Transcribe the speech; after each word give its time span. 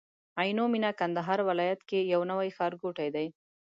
عينو 0.39 0.65
مينه 0.73 0.91
کندهار 0.99 1.39
ولايت 1.49 1.79
کي 1.89 1.99
يو 2.13 2.21
نوي 2.31 2.49
ښارګوټي 2.57 3.09
دي 3.15 3.27